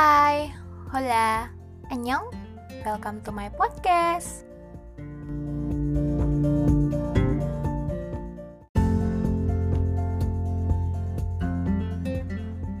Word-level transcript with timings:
Hai, 0.00 0.48
hola, 0.96 1.52
annyeong, 1.92 2.32
welcome 2.88 3.20
to 3.20 3.28
my 3.28 3.52
podcast. 3.52 4.48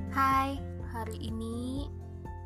Hai, 0.08 0.56
hari 0.88 1.28
ini 1.28 1.92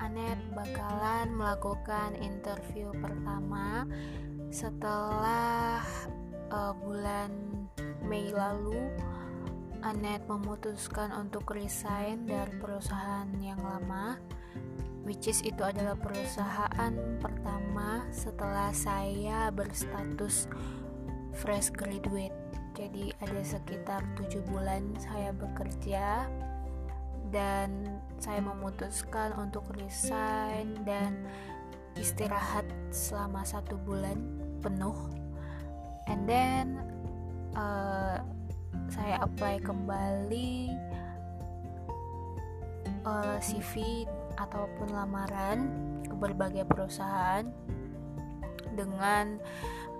Anet 0.02 0.42
bakalan 0.58 1.38
melakukan 1.38 2.18
interview 2.18 2.90
pertama 2.98 3.86
setelah 4.50 5.86
uh, 6.50 6.74
bulan 6.82 7.30
Mei 8.02 8.26
lalu. 8.34 8.90
Anet 9.86 10.26
memutuskan 10.26 11.14
untuk 11.14 11.54
resign 11.54 12.26
dari 12.26 12.58
perusahaan 12.58 13.30
yang 13.38 13.62
lama 13.62 14.18
which 15.04 15.28
is 15.28 15.44
itu 15.44 15.60
adalah 15.60 15.94
perusahaan 15.96 16.92
pertama 17.20 18.08
setelah 18.08 18.72
saya 18.72 19.52
berstatus 19.52 20.48
fresh 21.36 21.70
graduate. 21.70 22.34
Jadi 22.74 23.14
ada 23.22 23.40
sekitar 23.44 24.02
7 24.18 24.42
bulan 24.50 24.96
saya 24.98 25.30
bekerja 25.30 26.26
dan 27.30 28.00
saya 28.18 28.42
memutuskan 28.42 29.30
untuk 29.38 29.62
resign 29.78 30.82
dan 30.82 31.22
istirahat 31.94 32.66
selama 32.90 33.46
satu 33.46 33.78
bulan 33.78 34.18
penuh. 34.58 34.96
And 36.10 36.26
then 36.26 36.82
uh, 37.54 38.18
saya 38.90 39.22
apply 39.22 39.62
kembali 39.62 40.74
uh, 43.06 43.38
eh, 43.38 43.38
CV 43.40 44.04
ataupun 44.44 44.92
lamaran 44.92 45.72
ke 46.04 46.14
berbagai 46.14 46.64
perusahaan 46.68 47.48
dengan 48.76 49.40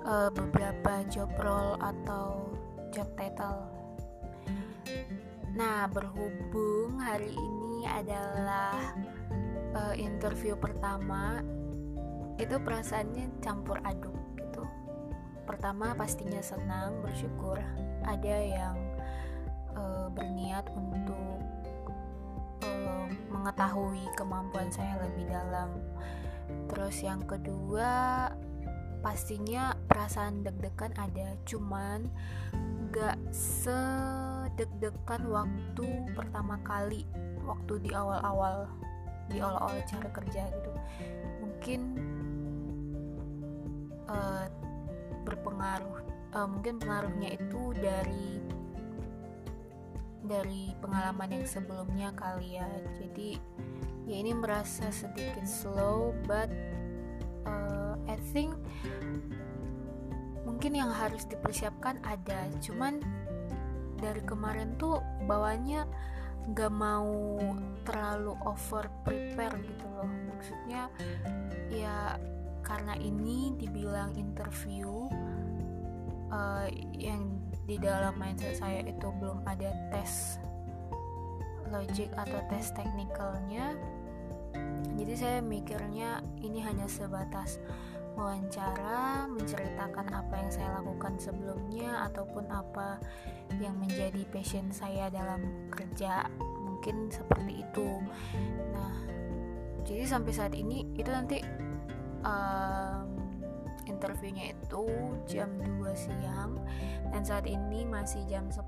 uh, 0.05 0.29
beberapa 0.31 1.03
job 1.09 1.31
role 1.41 1.81
atau 1.81 2.53
job 2.93 3.09
title. 3.17 3.65
Nah, 5.55 5.87
berhubung 5.87 6.99
hari 6.99 7.31
ini 7.31 7.87
adalah 7.87 8.75
uh, 9.75 9.95
interview 9.95 10.59
pertama, 10.59 11.41
itu 12.43 12.59
perasaannya 12.59 13.39
campur 13.39 13.79
aduk 13.87 14.15
gitu. 14.35 14.67
Pertama 15.47 15.95
pastinya 15.95 16.43
senang, 16.43 16.99
bersyukur 16.99 17.63
ada 18.03 18.37
yang 18.43 18.77
uh, 19.79 20.11
berniat 20.11 20.67
untuk 20.75 21.34
mengetahui 23.45 24.09
kemampuan 24.17 24.73
saya 24.73 24.97
lebih 25.05 25.29
dalam. 25.29 25.69
Terus 26.73 27.05
yang 27.05 27.21
kedua 27.29 28.33
pastinya 29.05 29.77
perasaan 29.85 30.41
deg-degan 30.41 30.97
ada, 30.97 31.37
cuman 31.45 32.09
gak 32.89 33.21
sedeg-degan 33.37 35.29
waktu 35.29 35.85
pertama 36.17 36.57
kali, 36.65 37.05
waktu 37.45 37.85
di 37.85 37.93
awal-awal 37.93 38.65
di 39.29 39.45
awal-awal 39.45 39.77
cara 39.85 40.09
kerja 40.09 40.49
gitu. 40.49 40.73
Mungkin 41.45 41.81
uh, 44.09 44.49
berpengaruh 45.29 46.01
uh, 46.33 46.49
mungkin 46.49 46.81
pengaruhnya 46.81 47.37
itu 47.37 47.77
dari 47.77 48.41
dari 50.25 50.73
pengalaman 50.81 51.41
yang 51.41 51.47
sebelumnya 51.47 52.09
kali 52.17 52.57
ya. 52.57 52.69
Jadi 52.97 53.37
ya 54.05 54.17
ini 54.21 54.33
merasa 54.33 54.89
sedikit 54.93 55.45
slow 55.45 56.13
but 56.25 56.49
uh, 57.49 57.97
I 58.09 58.17
think 58.33 58.57
mungkin 60.45 60.77
yang 60.77 60.91
harus 60.93 61.29
dipersiapkan 61.29 62.01
ada. 62.05 62.49
Cuman 62.65 63.05
dari 64.01 64.21
kemarin 64.25 64.77
tuh 64.81 65.01
bawahnya 65.29 65.85
nggak 66.45 66.73
mau 66.73 67.41
terlalu 67.85 68.37
over 68.45 68.89
prepare 69.05 69.57
gitu 69.61 69.87
loh. 69.93 70.09
Maksudnya 70.09 70.89
ya 71.69 72.17
karena 72.65 72.97
ini 72.97 73.53
dibilang 73.61 74.17
interview 74.17 75.09
uh, 76.33 76.69
yang 76.97 77.37
di 77.65 77.81
dalam 77.81 78.17
mindset 78.21 78.61
saya 78.61 78.85
itu 78.85 79.09
belum 79.21 79.45
ada 79.49 79.73
logik 81.75 82.11
atau 82.15 82.39
tes 82.47 82.71
teknikalnya. 82.71 83.75
Jadi 84.95 85.13
saya 85.19 85.39
mikirnya 85.43 86.23
ini 86.39 86.63
hanya 86.63 86.87
sebatas 86.87 87.59
wawancara 88.15 89.27
menceritakan 89.27 90.07
apa 90.15 90.35
yang 90.39 90.51
saya 90.55 90.79
lakukan 90.79 91.19
sebelumnya 91.19 92.07
ataupun 92.07 92.47
apa 92.47 93.03
yang 93.59 93.75
menjadi 93.75 94.23
passion 94.31 94.71
saya 94.71 95.11
dalam 95.11 95.67
kerja 95.75 96.31
mungkin 96.63 97.11
seperti 97.11 97.67
itu. 97.67 97.89
Nah 98.71 98.95
jadi 99.83 100.07
sampai 100.07 100.33
saat 100.33 100.55
ini 100.55 100.87
itu 100.95 101.11
nanti 101.11 101.43
um, 102.23 103.11
interviewnya 103.85 104.55
itu 104.57 104.85
jam 105.29 105.51
2 105.61 105.93
siang 105.93 106.57
dan 107.13 107.23
saat 107.23 107.45
ini 107.45 107.85
masih 107.85 108.25
jam 108.31 108.49
10 108.49 108.63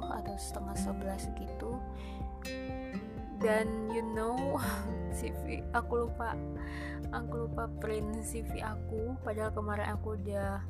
atau 0.00 0.34
setengah 0.40 0.76
11 0.76 1.36
gitu 1.36 1.76
dan 3.44 3.92
you 3.92 4.00
know 4.16 4.56
CV 5.16 5.60
aku 5.76 6.08
lupa. 6.08 6.32
Aku 7.12 7.46
lupa 7.46 7.68
print 7.78 8.24
CV 8.24 8.64
aku. 8.64 9.14
Padahal 9.20 9.52
kemarin 9.52 9.94
aku 9.94 10.16
udah 10.18 10.64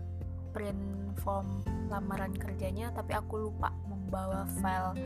print 0.50 1.14
form 1.22 1.62
lamaran 1.88 2.34
kerjanya 2.34 2.90
tapi 2.92 3.14
aku 3.14 3.48
lupa 3.48 3.70
membawa 3.86 4.44
file 4.60 4.98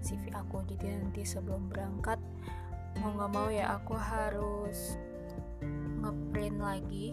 CV 0.00 0.30
aku. 0.32 0.62
Jadi 0.70 0.86
nanti 0.96 1.26
sebelum 1.26 1.66
berangkat 1.68 2.22
mau 3.02 3.12
nggak 3.12 3.32
mau 3.34 3.48
ya 3.52 3.76
aku 3.76 3.98
harus 3.98 4.96
ngeprint 6.00 6.58
lagi. 6.62 7.12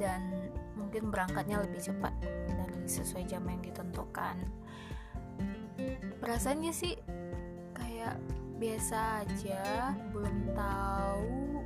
Dan 0.00 0.50
mungkin 0.74 1.12
berangkatnya 1.12 1.60
lebih 1.62 1.78
cepat 1.84 2.14
dari 2.24 2.88
sesuai 2.88 3.28
jam 3.28 3.44
yang 3.46 3.62
ditentukan. 3.62 4.36
Perasaannya 6.18 6.74
sih 6.74 6.98
biasa 8.58 9.26
aja 9.26 9.92
belum 10.10 10.50
tahu 10.54 11.62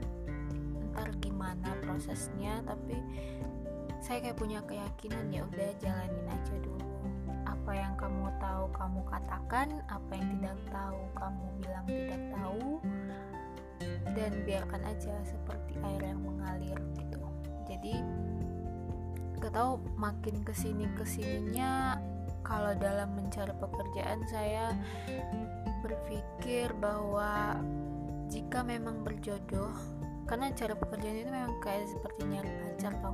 ntar 0.93 1.09
gimana 1.25 1.73
prosesnya 1.81 2.61
tapi 2.69 3.01
saya 4.03 4.19
kayak 4.19 4.39
punya 4.39 4.61
keyakinan 4.67 5.31
ya 5.31 5.47
udah 5.47 5.71
jalanin 5.79 6.27
aja 6.27 6.55
dulu. 6.59 6.91
Apa 7.47 7.71
yang 7.71 7.95
kamu 7.95 8.35
tahu 8.43 8.67
kamu 8.75 9.01
katakan 9.07 9.69
apa 9.87 10.11
yang 10.11 10.27
tidak 10.37 10.59
tahu 10.75 11.01
kamu 11.15 11.45
bilang 11.63 11.87
tidak 11.87 12.23
tahu 12.35 12.69
dan 14.19 14.33
biarkan 14.43 14.83
aja 14.83 15.15
seperti 15.23 15.79
air 15.87 16.03
yang 16.03 16.19
mengalir 16.19 16.79
gitu. 16.99 17.23
Jadi 17.71 17.95
gak 19.39 19.55
tahu 19.55 19.79
makin 19.95 20.43
ke 20.43 20.51
sini 20.51 20.91
ke 20.99 21.07
sininya 21.07 21.99
kalau 22.43 22.75
dalam 22.75 23.15
mencari 23.15 23.55
pekerjaan 23.55 24.19
saya 24.27 24.75
berpikir 25.83 26.71
bahwa 26.79 27.59
jika 28.31 28.65
memang 28.65 29.05
berjodoh 29.05 29.75
karena 30.25 30.55
cara 30.55 30.73
pekerjaan 30.79 31.19
itu 31.19 31.29
memang 31.29 31.59
kayak 31.61 31.91
seperti 31.91 32.25
nyari 32.25 32.49
pacar 32.63 32.95
tau 33.03 33.13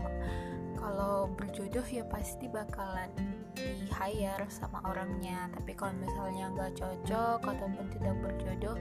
kalau 0.79 1.27
berjodoh 1.35 1.83
ya 1.91 2.07
pasti 2.07 2.47
bakalan 2.47 3.11
di 3.59 3.91
hire 3.91 4.47
sama 4.47 4.79
orangnya. 4.87 5.51
Tapi 5.51 5.75
kalau 5.75 5.93
misalnya 5.99 6.55
nggak 6.55 6.79
cocok 6.79 7.41
ataupun 7.43 7.85
tidak 7.91 8.15
berjodoh 8.23 8.79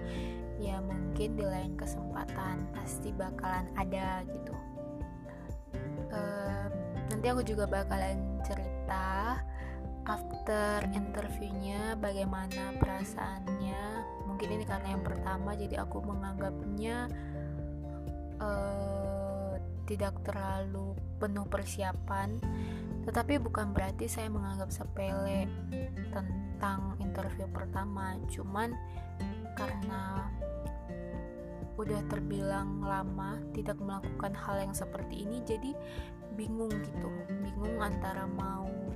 ya 0.61 0.77
mungkin 0.81 1.35
di 1.35 1.43
lain 1.45 1.73
kesempatan 1.73 2.69
pasti 2.71 3.09
bakalan 3.11 3.65
ada 3.73 4.21
gitu. 4.29 4.53
Uh, 6.13 6.69
nanti 7.09 7.25
aku 7.27 7.41
juga 7.43 7.65
bakalan 7.65 8.39
cerita 8.45 9.41
after 10.07 10.87
interviewnya 10.95 11.99
bagaimana 11.99 12.73
perasaannya? 12.79 13.83
Mungkin 14.23 14.47
ini 14.55 14.63
karena 14.63 14.95
yang 14.95 15.03
pertama 15.03 15.53
jadi 15.53 15.83
aku 15.83 15.99
menganggapnya 15.99 17.11
uh, 18.39 19.53
tidak 19.83 20.15
terlalu 20.23 20.95
penuh 21.19 21.43
persiapan. 21.45 22.39
Tetapi 23.03 23.39
bukan 23.39 23.71
berarti 23.75 24.07
saya 24.07 24.31
menganggap 24.31 24.71
sepele 24.71 25.47
tentang 26.11 26.95
interview 27.03 27.47
pertama. 27.51 28.15
Cuman 28.31 28.71
karena 29.59 30.27
udah 31.77 32.01
terbilang 32.09 32.81
lama 32.81 33.37
tidak 33.53 33.77
melakukan 33.77 34.33
hal 34.33 34.65
yang 34.65 34.73
seperti 34.73 35.27
ini 35.27 35.43
jadi 35.45 35.71
bingung 36.35 36.73
gitu. 36.73 37.09
Bingung 37.43 37.79
antara 37.79 38.25
mau 38.25 38.86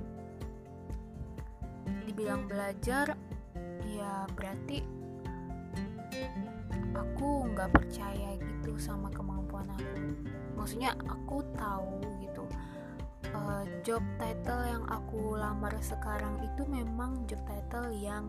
dibilang 2.12 2.44
belajar 2.44 3.16
ya 3.88 4.28
berarti 4.36 4.84
aku 6.92 7.48
nggak 7.56 7.72
percaya 7.72 8.36
gitu 8.36 8.76
sama 8.76 9.08
kemampuan 9.08 9.64
aku. 9.72 10.20
Maksudnya 10.52 10.92
aku 11.08 11.40
tahu 11.56 12.04
gitu. 12.20 12.44
Uh, 13.32 13.64
job 13.80 14.04
title 14.20 14.60
yang 14.60 14.84
aku 14.92 15.40
lamar 15.40 15.72
sekarang 15.80 16.36
itu 16.44 16.68
memang 16.68 17.24
job 17.24 17.40
title 17.48 17.88
yang 17.96 18.28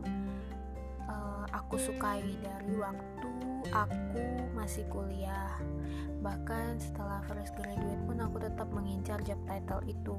uh, 1.04 1.44
aku 1.52 1.76
sukai 1.76 2.24
dari 2.40 2.80
waktu 2.80 3.32
aku 3.68 4.48
masih 4.56 4.88
kuliah. 4.88 5.60
Bahkan 6.24 6.80
setelah 6.80 7.20
fresh 7.28 7.52
graduate 7.52 8.00
pun 8.08 8.24
aku 8.24 8.40
tetap 8.40 8.72
mengincar 8.72 9.20
job 9.28 9.44
title 9.44 9.84
itu. 9.84 10.16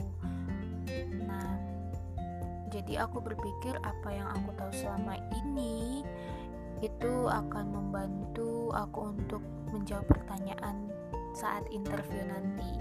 Nah 1.25 1.74
jadi 2.75 3.07
aku 3.07 3.23
berpikir 3.23 3.79
apa 3.87 4.11
yang 4.11 4.27
aku 4.35 4.51
tahu 4.59 4.73
selama 4.75 5.15
ini 5.31 6.03
itu 6.83 7.31
akan 7.31 7.71
membantu 7.71 8.75
aku 8.75 9.15
untuk 9.15 9.47
menjawab 9.71 10.11
pertanyaan 10.11 10.91
saat 11.39 11.63
interview 11.71 12.19
nanti. 12.27 12.75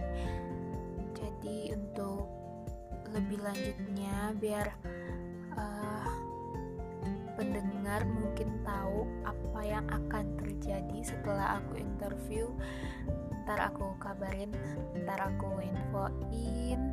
Jadi 1.14 1.78
untuk 1.78 2.26
lebih 3.14 3.38
lanjutnya 3.46 4.34
biar 4.42 4.74
uh, 5.54 6.10
pendengar 7.38 8.02
mungkin 8.10 8.50
tahu 8.66 9.06
apa 9.22 9.62
yang 9.62 9.86
akan 9.94 10.26
terjadi 10.42 10.98
setelah 11.06 11.62
aku 11.62 11.78
interview 11.78 12.50
ntar 13.44 13.60
aku 13.60 13.94
kabarin 14.00 14.50
ntar 15.04 15.20
aku 15.20 15.60
infoin 15.62 16.93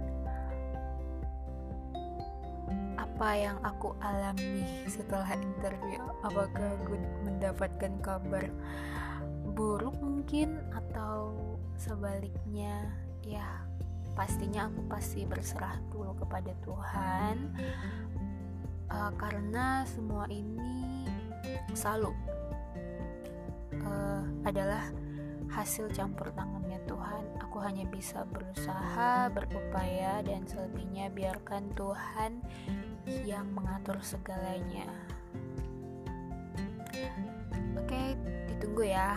apa 3.20 3.36
yang 3.36 3.60
aku 3.60 3.92
alami 4.00 4.64
setelah 4.88 5.28
interview? 5.36 6.00
Apakah 6.24 6.72
gue 6.88 6.96
mendapatkan 7.20 7.92
kabar 8.00 8.48
buruk 9.52 9.92
mungkin 10.00 10.56
atau 10.72 11.36
sebaliknya? 11.76 12.80
Ya 13.20 13.44
pastinya 14.16 14.72
aku 14.72 14.88
pasti 14.88 15.28
berserah 15.28 15.76
dulu 15.92 16.16
kepada 16.16 16.56
Tuhan. 16.64 17.52
Uh, 18.88 19.12
karena 19.20 19.84
semua 19.84 20.24
ini 20.32 21.04
selalu 21.76 22.16
uh, 23.84 24.24
adalah 24.48 24.88
hasil 25.52 25.92
campur 25.92 26.32
tangannya 26.32 26.80
Tuhan. 26.88 27.36
Aku 27.44 27.60
hanya 27.60 27.84
bisa 27.84 28.24
berusaha 28.32 29.28
berupaya 29.28 30.24
dan 30.24 30.48
selebihnya 30.48 31.12
biarkan 31.12 31.68
Tuhan 31.76 32.40
yang 33.06 33.48
mengatur 33.52 33.96
segalanya 34.02 34.88
oke 37.78 38.02
ditunggu 38.50 38.92
ya 38.92 39.16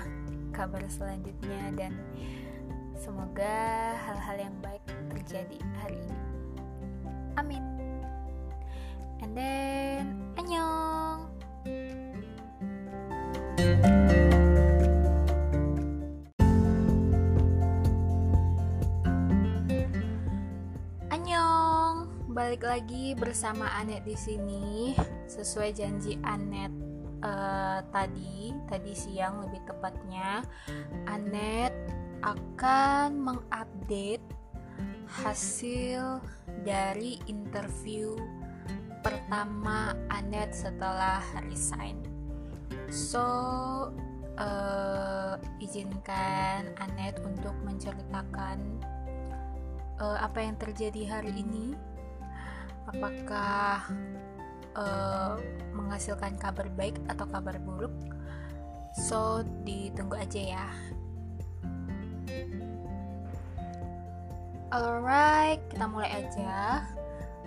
kabar 0.54 0.86
selanjutnya 0.88 1.74
dan 1.74 1.94
Semoga 3.04 3.92
hal-hal 4.00 4.48
yang 4.48 4.56
baik 4.64 4.80
terjadi 5.12 5.60
hari 5.84 6.00
ini. 6.00 6.20
Amin. 7.36 7.60
And 9.20 9.36
then, 9.36 9.93
Balik 22.54 22.70
lagi 22.70 23.18
bersama 23.18 23.66
Anet 23.82 24.06
di 24.06 24.14
sini. 24.14 24.94
Sesuai 25.26 25.74
janji 25.74 26.22
Anet 26.22 26.70
uh, 27.26 27.82
tadi, 27.90 28.54
tadi 28.70 28.94
siang 28.94 29.42
lebih 29.42 29.66
tepatnya, 29.66 30.46
Anet 31.10 31.74
akan 32.22 33.18
mengupdate 33.18 34.22
hasil 35.26 36.22
dari 36.62 37.18
interview 37.26 38.14
pertama 39.02 39.98
Anet 40.14 40.54
setelah 40.54 41.26
resign. 41.50 42.06
So, 42.94 43.26
uh, 44.38 45.42
izinkan 45.58 46.70
Anet 46.78 47.18
untuk 47.26 47.58
menceritakan 47.66 48.62
uh, 49.98 50.22
apa 50.22 50.38
yang 50.38 50.54
terjadi 50.62 51.18
hari 51.18 51.34
ini. 51.34 51.93
Apakah 52.94 53.90
uh, 54.78 55.36
menghasilkan 55.74 56.38
kabar 56.38 56.70
baik 56.78 56.98
atau 57.10 57.26
kabar 57.26 57.58
buruk? 57.58 57.94
So, 58.94 59.42
ditunggu 59.66 60.22
aja 60.22 60.42
ya. 60.60 60.68
Alright, 64.74 65.62
kita 65.70 65.86
mulai 65.86 66.26
aja. 66.26 66.86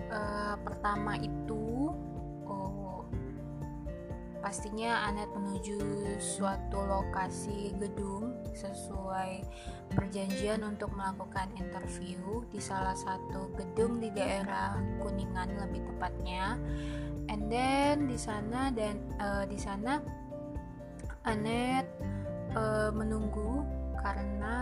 Uh, 0.07 0.55
pertama 0.63 1.19
itu, 1.19 1.76
pastinya 4.39 5.09
Anet 5.09 5.29
menuju 5.33 5.77
suatu 6.21 6.79
lokasi 6.85 7.73
gedung 7.77 8.37
sesuai 8.53 9.43
perjanjian 9.93 10.65
untuk 10.65 10.93
melakukan 10.93 11.49
interview 11.57 12.41
di 12.49 12.57
salah 12.61 12.95
satu 12.97 13.53
gedung 13.57 14.01
di 14.01 14.09
daerah 14.13 14.77
Kuningan 15.01 15.57
lebih 15.57 15.85
tepatnya. 15.93 16.57
And 17.27 17.51
then 17.51 18.07
di 18.07 18.15
sana 18.15 18.71
dan 18.71 18.97
uh, 19.19 19.43
di 19.45 19.59
sana 19.59 19.99
Anet 21.27 21.85
uh, 22.55 22.89
menunggu 22.95 23.67
karena 23.99 24.55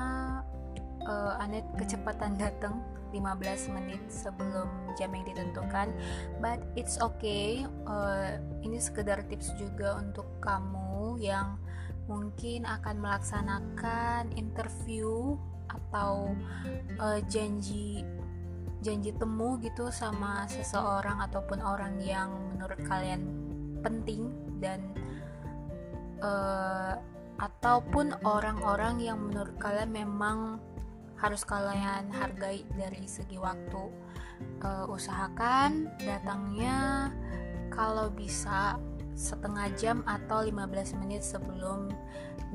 uh, 1.05 1.41
Anet 1.43 1.63
kecepatan 1.77 2.41
datang 2.41 2.81
15 3.15 3.75
menit 3.79 4.03
sebelum 4.11 4.67
jam 4.99 5.15
yang 5.15 5.23
ditentukan 5.23 5.95
but 6.43 6.59
it's 6.75 6.99
okay. 6.99 7.63
Uh, 7.87 8.35
ini 8.59 8.75
sekedar 8.75 9.23
tips 9.31 9.55
juga 9.55 9.95
untuk 10.03 10.27
kamu 10.43 11.23
yang 11.23 11.55
mungkin 12.05 12.67
akan 12.67 13.01
melaksanakan 13.01 14.35
interview 14.35 15.39
atau 15.71 16.35
uh, 17.01 17.19
janji 17.25 18.05
janji 18.85 19.09
temu 19.17 19.57
gitu 19.65 19.89
sama 19.89 20.45
seseorang 20.45 21.17
ataupun 21.25 21.57
orang 21.57 21.97
yang 22.05 22.29
menurut 22.53 22.77
kalian 22.85 23.25
penting 23.81 24.29
dan 24.61 24.93
uh, 26.21 26.93
ataupun 27.41 28.15
orang-orang 28.23 29.01
yang 29.01 29.17
menurut 29.19 29.57
kalian 29.57 29.91
memang 29.91 30.61
harus 31.19 31.41
kalian 31.47 32.11
hargai 32.11 32.63
dari 32.75 33.05
segi 33.07 33.39
waktu. 33.39 33.83
Uh, 34.59 34.85
usahakan 34.91 35.87
datangnya 36.03 37.07
kalau 37.71 38.11
bisa 38.11 38.75
setengah 39.15 39.71
jam 39.79 40.03
atau 40.03 40.43
15 40.43 40.99
menit 40.99 41.23
sebelum 41.23 41.87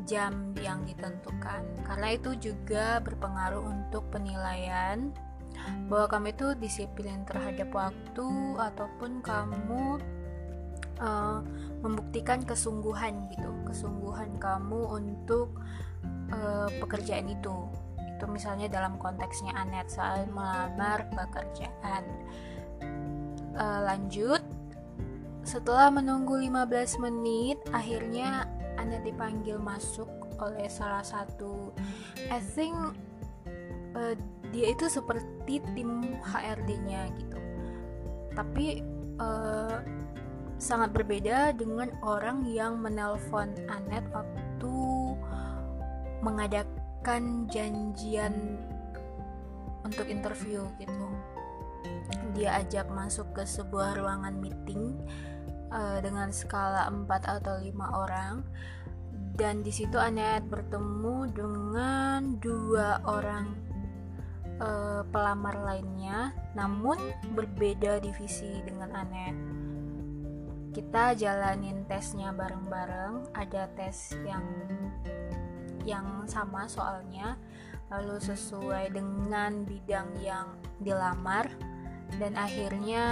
jam 0.04 0.52
yang 0.60 0.84
ditentukan. 0.84 1.64
Karena 1.88 2.08
itu 2.12 2.36
juga 2.36 3.00
berpengaruh 3.00 3.64
untuk 3.64 4.04
penilaian 4.12 5.12
bahwa 5.88 6.06
kamu 6.08 6.26
itu 6.32 6.46
disiplin 6.56 7.24
terhadap 7.28 7.68
waktu 7.72 8.28
ataupun 8.56 9.20
kamu 9.20 10.00
uh, 11.00 11.40
membuktikan 11.80 12.44
kesungguhan 12.44 13.28
gitu 13.32 13.50
kesungguhan 13.68 14.36
kamu 14.40 15.00
untuk 15.00 15.52
uh, 16.32 16.68
pekerjaan 16.80 17.28
itu 17.28 17.68
itu 18.20 18.28
misalnya 18.28 18.68
dalam 18.68 19.00
konteksnya 19.00 19.56
Anet 19.56 19.88
soal 19.88 20.28
melamar 20.28 21.08
pekerjaan. 21.16 22.04
E, 23.56 23.64
lanjut 23.64 24.44
setelah 25.40 25.88
menunggu 25.88 26.36
15 26.36 27.00
menit 27.00 27.56
akhirnya 27.72 28.44
Anet 28.76 29.08
dipanggil 29.08 29.56
masuk 29.56 30.06
oleh 30.36 30.68
salah 30.68 31.00
satu 31.00 31.72
I 32.28 32.40
think 32.40 32.76
uh, 33.96 34.12
dia 34.52 34.72
itu 34.72 34.88
seperti 34.88 35.64
tim 35.72 36.16
HRD-nya 36.20 37.08
gitu. 37.16 37.40
Tapi 38.36 38.84
uh, 39.20 39.80
sangat 40.60 40.92
berbeda 40.92 41.56
dengan 41.56 41.92
orang 42.04 42.44
yang 42.48 42.80
menelpon 42.80 43.52
Anet 43.68 44.04
waktu 44.12 44.76
mengadakan 46.20 46.79
kan 47.00 47.48
janjian 47.48 48.60
untuk 49.84 50.06
interview 50.08 50.64
gitu. 50.76 51.06
Dia 52.36 52.60
ajak 52.62 52.92
masuk 52.92 53.32
ke 53.34 53.42
sebuah 53.48 53.96
ruangan 53.96 54.36
meeting 54.38 54.96
uh, 55.72 55.98
dengan 56.04 56.30
skala 56.30 56.86
4 56.92 57.40
atau 57.40 57.56
5 57.58 57.72
orang. 57.76 58.44
Dan 59.34 59.64
di 59.64 59.72
situ 59.72 59.96
Anet 59.96 60.44
bertemu 60.52 61.32
dengan 61.32 62.36
dua 62.44 63.00
orang 63.08 63.56
uh, 64.60 65.00
pelamar 65.08 65.56
lainnya 65.64 66.36
namun 66.52 67.00
berbeda 67.32 68.04
divisi 68.04 68.60
dengan 68.68 68.92
Anet 68.92 69.60
kita 70.70 71.18
jalanin 71.18 71.82
tesnya 71.90 72.30
bareng-bareng. 72.30 73.34
Ada 73.34 73.66
tes 73.74 74.14
yang 74.22 74.46
yang 75.84 76.24
sama 76.28 76.66
soalnya 76.66 77.36
lalu 77.90 78.22
sesuai 78.22 78.94
dengan 78.94 79.66
bidang 79.66 80.14
yang 80.22 80.46
dilamar 80.78 81.50
dan 82.18 82.38
akhirnya 82.38 83.04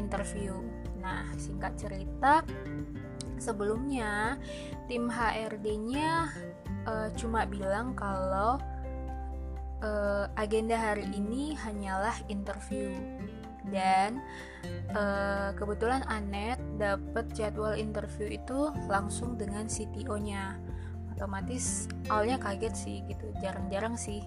interview. 0.00 0.56
Nah 1.00 1.28
singkat 1.36 1.76
cerita 1.76 2.40
sebelumnya 3.36 4.40
tim 4.88 5.12
HRD-nya 5.12 6.32
uh, 6.88 7.08
cuma 7.16 7.44
bilang 7.44 7.92
kalau 7.92 8.56
uh, 9.84 10.24
agenda 10.40 10.76
hari 10.80 11.04
ini 11.12 11.52
hanyalah 11.60 12.16
interview. 12.32 12.92
Dan 13.64 14.20
uh, 14.92 15.56
kebetulan 15.56 16.04
Anet 16.04 16.60
dapat 16.76 17.32
jadwal 17.32 17.80
interview 17.80 18.36
itu 18.36 18.68
langsung 18.92 19.40
dengan 19.40 19.64
CTO-nya 19.64 20.60
otomatis 21.14 21.86
awalnya 22.10 22.42
kaget 22.42 22.74
sih 22.74 22.96
gitu 23.06 23.30
jarang-jarang 23.38 23.94
sih. 23.94 24.20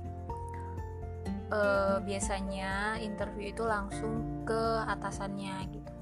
Uh, 1.47 2.03
biasanya 2.03 2.99
interview 2.99 3.55
itu 3.55 3.63
langsung 3.63 4.43
ke 4.43 4.83
atasannya 4.87 5.55
gitu. 5.71 5.93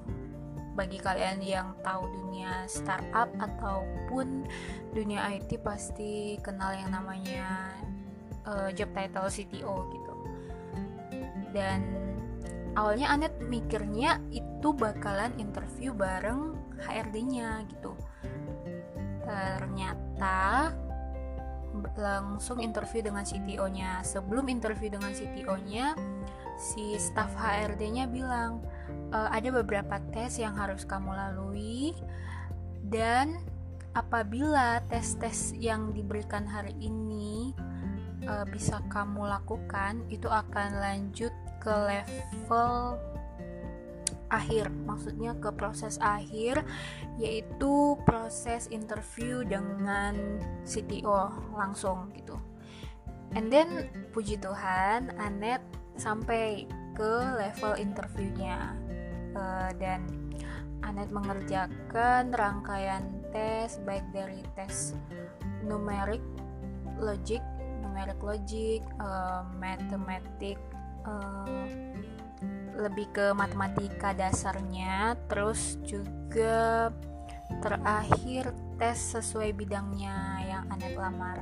Bagi 0.74 0.98
kalian 0.98 1.38
yang 1.42 1.78
tahu 1.86 2.10
dunia 2.10 2.66
startup 2.66 3.30
ataupun 3.38 4.46
dunia 4.90 5.22
IT 5.38 5.62
pasti 5.62 6.38
kenal 6.42 6.74
yang 6.74 6.90
namanya 6.90 7.70
uh, 8.42 8.70
job 8.74 8.90
title 8.90 9.30
CTO 9.30 9.74
gitu. 9.94 10.14
Dan 11.54 11.80
awalnya 12.74 13.14
Anet 13.14 13.38
mikirnya 13.46 14.18
itu 14.34 14.74
bakalan 14.74 15.30
interview 15.38 15.94
bareng 15.94 16.58
HRD-nya 16.82 17.64
gitu. 17.70 17.94
Ternyata 19.22 20.05
langsung 21.96 22.60
interview 22.64 23.04
dengan 23.04 23.24
CTO-nya 23.24 24.00
sebelum 24.00 24.48
interview 24.48 24.88
dengan 24.88 25.12
CTO-nya 25.12 25.92
si 26.56 26.96
staff 26.96 27.36
HRD-nya 27.36 28.08
bilang 28.08 28.64
e, 29.12 29.18
ada 29.18 29.48
beberapa 29.52 30.00
tes 30.16 30.40
yang 30.40 30.56
harus 30.56 30.88
kamu 30.88 31.12
lalui 31.12 31.92
dan 32.88 33.36
apabila 33.92 34.80
tes-tes 34.88 35.52
yang 35.56 35.92
diberikan 35.92 36.48
hari 36.48 36.72
ini 36.80 37.52
e, 38.24 38.32
bisa 38.48 38.80
kamu 38.88 39.28
lakukan 39.28 40.00
itu 40.08 40.32
akan 40.32 40.80
lanjut 40.80 41.32
ke 41.60 41.72
level 41.72 42.96
akhir 44.30 44.70
maksudnya 44.84 45.38
ke 45.38 45.54
proses 45.54 45.98
akhir 46.02 46.66
yaitu 47.16 47.94
proses 48.02 48.66
interview 48.74 49.46
dengan 49.46 50.42
CTO 50.66 51.30
langsung 51.54 52.10
gitu. 52.14 52.34
And 53.34 53.52
then 53.52 53.90
puji 54.16 54.40
Tuhan 54.40 55.12
Anet 55.20 55.60
sampai 55.98 56.64
ke 56.96 57.12
level 57.36 57.76
interviewnya. 57.76 58.72
Uh, 59.36 59.68
dan 59.76 60.08
Anet 60.80 61.12
mengerjakan 61.12 62.32
rangkaian 62.32 63.04
tes 63.34 63.76
baik 63.84 64.06
dari 64.16 64.40
tes 64.56 64.96
numerik 65.60 66.24
logik 66.96 67.44
numerik 67.84 68.16
logik 68.24 68.80
uh, 68.96 69.44
matematik 69.60 70.56
uh, 71.04 71.68
lebih 72.76 73.08
ke 73.10 73.32
matematika 73.32 74.12
dasarnya 74.12 75.16
terus 75.32 75.80
juga 75.88 76.92
terakhir 77.64 78.52
tes 78.76 78.98
sesuai 79.16 79.56
bidangnya 79.56 80.44
yang 80.44 80.64
Anet 80.68 80.94
lamar. 80.98 81.40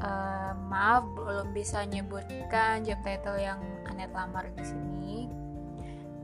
Uh, 0.00 0.56
maaf 0.72 1.04
belum 1.12 1.52
bisa 1.52 1.84
nyebutkan 1.84 2.80
job 2.88 2.96
title 3.04 3.36
yang 3.36 3.60
Anet 3.84 4.08
lamar 4.16 4.48
di 4.56 4.64
sini. 4.64 5.28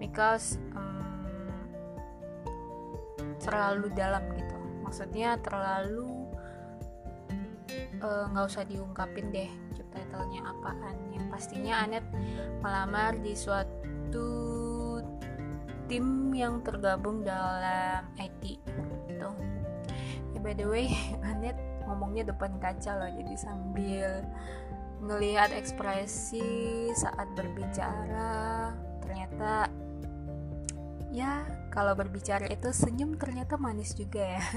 Because 0.01 0.57
um, 0.73 1.69
terlalu 3.45 3.93
dalam 3.93 4.25
gitu. 4.33 4.57
Maksudnya 4.85 5.37
terlalu 5.43 6.31
eh, 8.01 8.25
nggak 8.33 8.45
uh, 8.45 8.49
usah 8.49 8.65
diungkapin 8.65 9.29
deh 9.35 9.51
job 9.77 9.89
titlenya 9.93 10.41
apaan. 10.47 10.97
Yang 11.13 11.27
pastinya 11.33 11.85
Anet 11.85 12.05
melamar 12.65 13.19
di 13.21 13.37
suatu 13.37 13.96
itu 14.07 14.29
tim 15.91 16.31
yang 16.35 16.63
tergabung 16.63 17.27
dalam 17.27 18.07
IT 18.19 18.63
gitu. 19.11 19.31
Ya 20.35 20.39
by 20.39 20.55
the 20.55 20.67
way 20.67 20.95
Anet 21.31 21.59
ngomongnya 21.87 22.31
depan 22.31 22.59
kaca 22.59 22.99
loh 22.99 23.11
jadi 23.11 23.35
sambil 23.39 24.11
ngelihat 25.03 25.53
ekspresi 25.55 26.89
saat 26.97 27.29
berbicara 27.37 28.73
ternyata 29.05 29.71
ya 31.15 31.47
kalau 31.71 31.95
berbicara 31.95 32.49
itu 32.51 32.73
senyum 32.73 33.15
ternyata 33.19 33.59
manis 33.59 33.95
juga 33.95 34.39
ya. 34.39 34.45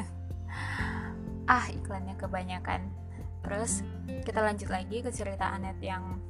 Ah 1.50 1.66
iklannya 1.66 2.14
kebanyakan. 2.14 2.94
Terus 3.42 3.82
kita 4.22 4.38
lanjut 4.46 4.70
lagi 4.70 5.02
ke 5.02 5.10
cerita 5.10 5.50
Anet 5.50 5.82
yang 5.82 6.22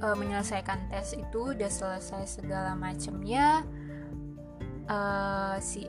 uh, 0.00 0.16
menyelesaikan 0.16 0.88
tes 0.88 1.14
itu 1.16 1.52
udah 1.54 1.70
selesai 1.70 2.40
segala 2.40 2.72
macamnya 2.74 3.64
uh, 4.90 5.56
si 5.62 5.86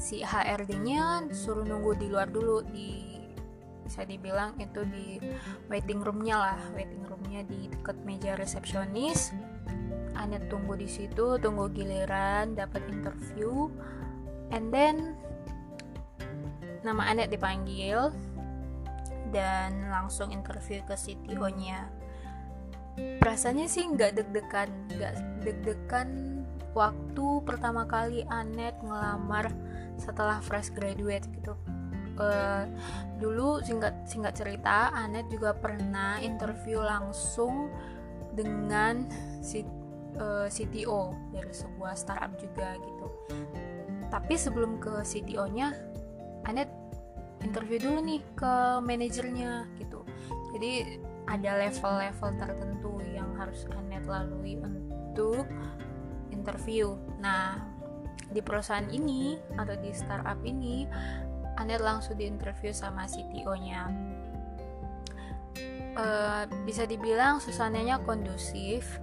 si 0.00 0.24
HRD-nya 0.24 1.30
suruh 1.30 1.64
nunggu 1.64 1.96
di 1.96 2.06
luar 2.10 2.28
dulu 2.28 2.64
di 2.66 3.14
bisa 3.84 4.00
dibilang 4.08 4.56
itu 4.56 4.80
di 4.88 5.20
waiting 5.68 6.00
roomnya 6.00 6.40
lah 6.40 6.60
waiting 6.72 7.04
roomnya 7.04 7.44
di 7.44 7.68
dekat 7.68 8.00
meja 8.02 8.32
resepsionis. 8.34 9.30
Anet 10.14 10.46
tunggu 10.46 10.78
di 10.78 10.86
situ 10.86 11.36
tunggu 11.42 11.68
giliran 11.74 12.54
dapat 12.54 12.86
interview 12.86 13.66
and 14.54 14.70
then 14.70 15.18
nama 16.86 17.12
Anet 17.12 17.34
dipanggil 17.34 18.14
dan 19.34 19.90
langsung 19.90 20.30
interview 20.30 20.78
ke 20.86 20.94
CTO-nya 20.94 22.03
Rasanya 23.22 23.66
sih 23.66 23.86
nggak 23.88 24.20
deg-degan 24.20 24.70
nggak 24.94 25.14
deg-degan 25.42 26.08
waktu 26.74 27.26
pertama 27.46 27.86
kali 27.86 28.26
Anet 28.28 28.74
ngelamar 28.82 29.50
setelah 29.96 30.42
fresh 30.42 30.74
graduate 30.74 31.26
gitu. 31.34 31.54
Uh, 32.14 32.70
dulu 33.18 33.58
singkat 33.66 34.06
singkat 34.06 34.38
cerita 34.38 34.94
Anet 34.94 35.26
juga 35.30 35.50
pernah 35.54 36.22
interview 36.22 36.78
langsung 36.78 37.74
dengan 38.34 39.06
si 39.42 39.62
uh, 40.18 40.46
eh, 40.46 40.48
CTO 40.50 41.14
dari 41.30 41.50
sebuah 41.54 41.94
startup 41.94 42.34
juga 42.38 42.78
gitu. 42.78 43.06
Tapi 44.10 44.34
sebelum 44.38 44.78
ke 44.78 45.02
CTO-nya 45.02 45.74
Anet 46.46 46.70
interview 47.42 47.78
dulu 47.82 47.98
nih 48.02 48.20
ke 48.34 48.54
manajernya 48.82 49.66
gitu. 49.78 50.02
Jadi 50.54 51.02
ada 51.24 51.56
level-level 51.56 52.30
tertentu 52.36 52.92
yang 53.12 53.32
harus 53.40 53.64
Anet 53.72 54.04
lalui 54.04 54.60
untuk 54.60 55.48
interview. 56.28 56.96
Nah, 57.20 57.64
di 58.28 58.40
perusahaan 58.44 58.86
ini 58.92 59.40
atau 59.56 59.74
di 59.78 59.90
startup 59.94 60.40
ini, 60.44 60.84
Anet 61.56 61.80
langsung 61.80 62.18
diinterview 62.18 62.74
sama 62.74 63.06
CTO-nya. 63.08 63.88
Uh, 65.94 66.02
eh, 66.02 66.44
bisa 66.66 66.84
dibilang 66.84 67.38
suasananya 67.38 68.02
kondusif. 68.02 68.98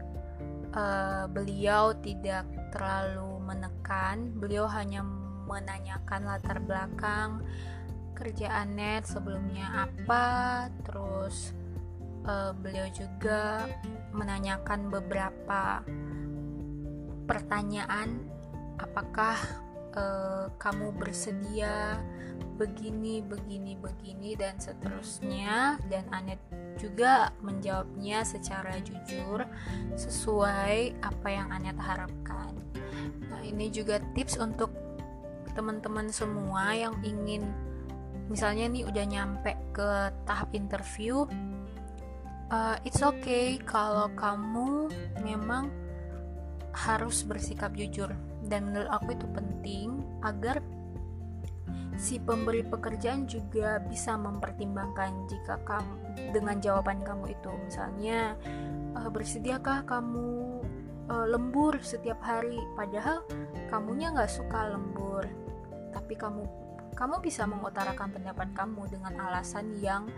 Uh, 0.71 1.27
beliau 1.27 1.91
tidak 1.99 2.47
terlalu 2.71 3.43
menekan, 3.43 4.31
beliau 4.39 4.63
hanya 4.71 5.03
menanyakan 5.03 6.23
latar 6.23 6.63
belakang 6.63 7.43
kerjaan 8.15 8.79
net 8.79 9.03
sebelumnya 9.03 9.89
apa, 9.89 10.69
terus 10.85 11.51
uh, 12.25 12.51
beliau 12.57 12.87
juga 12.93 13.65
menanyakan 14.11 14.91
beberapa 14.91 15.81
pertanyaan 17.25 18.27
apakah 18.81 19.37
uh, 19.95 20.51
kamu 20.57 20.91
bersedia 20.97 22.01
begini 22.57 23.25
begini 23.25 23.73
begini 23.73 24.37
dan 24.37 24.57
seterusnya 24.61 25.81
dan 25.89 26.05
Anet 26.13 26.37
juga 26.77 27.33
menjawabnya 27.41 28.25
secara 28.25 28.77
jujur 28.81 29.45
sesuai 29.97 30.97
apa 31.01 31.27
yang 31.29 31.49
Anet 31.53 31.77
harapkan. 31.77 32.53
Nah, 33.29 33.41
ini 33.41 33.69
juga 33.73 34.01
tips 34.13 34.37
untuk 34.37 34.69
teman-teman 35.53 36.09
semua 36.09 36.73
yang 36.73 36.95
ingin 37.03 37.43
misalnya 38.31 38.71
nih 38.71 38.87
udah 38.87 39.05
nyampe 39.05 39.51
ke 39.75 39.89
tahap 40.23 40.49
interview 40.55 41.27
uh, 42.51 42.75
it's 42.83 42.99
okay 42.99 43.57
kalau 43.63 44.11
kamu 44.19 44.91
memang 45.23 45.71
harus 46.75 47.23
bersikap 47.23 47.73
jujur. 47.73 48.11
Dan 48.45 48.69
menurut 48.69 48.91
aku 48.91 49.15
itu 49.15 49.27
penting 49.31 50.03
agar 50.21 50.59
si 51.95 52.19
pemberi 52.19 52.65
pekerjaan 52.65 53.29
juga 53.29 53.79
bisa 53.79 54.19
mempertimbangkan 54.19 55.29
jika 55.31 55.55
kamu 55.63 55.95
dengan 56.35 56.59
jawaban 56.59 56.99
kamu 57.01 57.31
itu. 57.31 57.51
Misalnya 57.63 58.35
uh, 58.99 59.07
bersediakah 59.07 59.87
kamu 59.87 60.59
uh, 61.07 61.25
lembur 61.31 61.79
setiap 61.79 62.19
hari? 62.19 62.59
Padahal 62.75 63.23
kamunya 63.71 64.11
nggak 64.11 64.31
suka 64.31 64.75
lembur. 64.75 65.23
Tapi 65.95 66.13
kamu 66.19 66.43
kamu 66.91 67.23
bisa 67.23 67.47
mengutarakan 67.47 68.11
pendapat 68.11 68.51
kamu 68.51 68.83
dengan 68.91 69.15
alasan 69.31 69.71
yang 69.79 70.11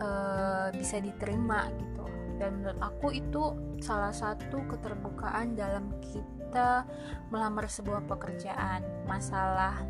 uh, 0.00 0.68
bisa 0.74 1.00
diterima 1.00 1.68
gitu. 1.76 2.04
Dan 2.38 2.62
menurut 2.62 2.78
aku 2.78 3.10
itu 3.10 3.42
salah 3.82 4.14
satu 4.14 4.62
keterbukaan 4.70 5.58
dalam 5.58 5.90
kita 6.02 6.86
melamar 7.34 7.66
sebuah 7.66 8.06
pekerjaan. 8.06 8.86
Masalah 9.10 9.82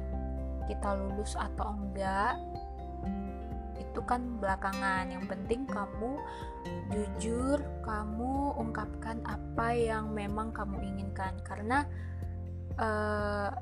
kita 0.64 0.96
lulus 0.96 1.36
atau 1.36 1.76
enggak 1.76 2.40
itu 3.76 4.00
kan 4.04 4.40
belakangan. 4.40 5.12
Yang 5.12 5.24
penting 5.28 5.60
kamu 5.68 6.20
jujur 6.88 7.60
kamu 7.84 8.56
ungkapkan 8.56 9.20
apa 9.28 9.76
yang 9.76 10.12
memang 10.16 10.54
kamu 10.56 10.80
inginkan. 10.80 11.36
Karena 11.44 11.84
uh, 12.80 13.52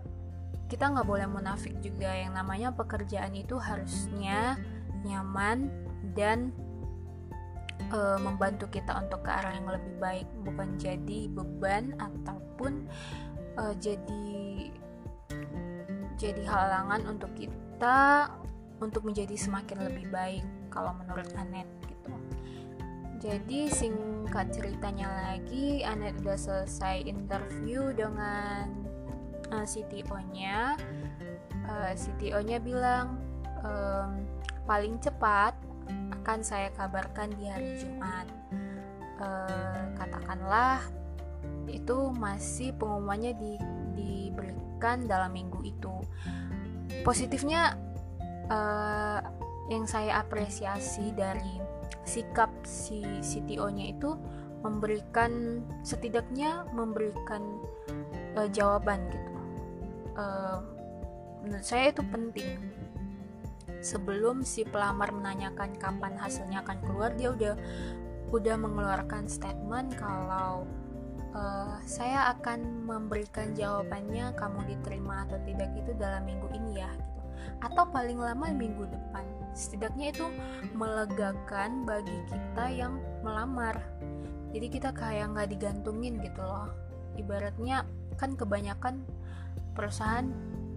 kita 0.70 0.94
nggak 0.94 1.06
boleh 1.10 1.26
munafik 1.26 1.74
juga. 1.82 2.14
Yang 2.14 2.32
namanya 2.38 2.68
pekerjaan 2.70 3.34
itu 3.34 3.58
harusnya 3.58 4.58
nyaman 5.06 5.85
dan 6.14 6.54
uh, 7.90 8.18
membantu 8.20 8.70
kita 8.70 8.94
untuk 8.98 9.26
ke 9.26 9.30
arah 9.30 9.54
yang 9.54 9.68
lebih 9.70 9.94
baik 9.98 10.28
bukan 10.46 10.76
jadi 10.78 11.30
beban 11.32 11.96
ataupun 11.98 12.86
uh, 13.58 13.74
jadi 13.78 14.70
jadi 16.16 16.42
halangan 16.48 17.04
untuk 17.12 17.32
kita 17.36 18.32
untuk 18.80 19.04
menjadi 19.04 19.36
semakin 19.36 19.84
lebih 19.88 20.08
baik 20.08 20.44
kalau 20.72 20.92
menurut 20.96 21.28
Anet 21.36 21.68
gitu. 21.88 22.12
Jadi 23.20 23.72
singkat 23.72 24.52
ceritanya 24.52 25.08
lagi, 25.08 25.80
Anet 25.84 26.20
udah 26.20 26.36
selesai 26.36 27.04
interview 27.08 27.92
dengan 27.96 28.68
uh, 29.52 29.64
eh, 29.64 29.66
CTO-nya. 29.68 30.76
Uh, 31.66 31.92
CTO-nya 31.96 32.60
bilang 32.60 33.20
um, 33.64 34.24
paling 34.68 35.00
cepat 35.00 35.56
akan 36.26 36.42
saya 36.42 36.74
kabarkan 36.74 37.30
di 37.38 37.46
hari 37.46 37.78
Jumat. 37.78 38.26
Uh, 39.22 39.94
katakanlah 39.94 40.82
itu 41.70 42.10
masih 42.18 42.74
pengumumannya 42.74 43.30
di 43.38 43.54
diberikan 43.94 45.06
dalam 45.06 45.30
minggu 45.30 45.62
itu. 45.62 45.94
Positifnya 47.06 47.78
uh, 48.50 49.22
yang 49.70 49.86
saya 49.86 50.18
apresiasi 50.18 51.14
dari 51.14 51.62
sikap 52.02 52.50
si 52.66 53.06
CTO-nya 53.22 53.94
itu 53.94 54.18
memberikan 54.66 55.62
setidaknya 55.86 56.66
memberikan 56.74 57.62
uh, 58.34 58.50
jawaban 58.50 58.98
gitu. 59.14 59.30
Uh, 60.18 60.58
menurut 61.46 61.62
saya 61.62 61.94
itu 61.94 62.02
penting 62.10 62.58
sebelum 63.80 64.42
si 64.42 64.64
pelamar 64.66 65.12
menanyakan 65.12 65.76
kapan 65.76 66.14
hasilnya 66.16 66.62
akan 66.64 66.78
keluar 66.84 67.10
dia 67.14 67.32
udah 67.32 67.54
udah 68.34 68.56
mengeluarkan 68.58 69.30
statement 69.30 69.94
kalau 69.94 70.66
uh, 71.36 71.78
saya 71.86 72.34
akan 72.34 72.86
memberikan 72.88 73.54
jawabannya 73.54 74.34
kamu 74.34 74.60
diterima 74.74 75.28
atau 75.28 75.38
tidak 75.46 75.70
itu 75.78 75.92
dalam 75.94 76.26
minggu 76.26 76.48
ini 76.56 76.82
ya 76.82 76.90
gitu. 76.90 77.20
Atau 77.62 77.84
paling 77.94 78.18
lama 78.18 78.50
minggu 78.50 78.88
depan. 78.90 79.24
Setidaknya 79.56 80.12
itu 80.12 80.26
melegakan 80.74 81.86
bagi 81.86 82.18
kita 82.28 82.64
yang 82.68 82.98
melamar. 83.22 83.78
Jadi 84.50 84.66
kita 84.72 84.90
kayak 84.92 85.36
nggak 85.36 85.48
digantungin 85.54 86.18
gitu 86.20 86.42
loh. 86.42 86.72
Ibaratnya 87.16 87.86
kan 88.16 88.36
kebanyakan 88.36 89.04
perusahaan 89.76 90.28